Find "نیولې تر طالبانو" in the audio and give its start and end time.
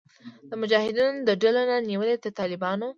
1.89-2.87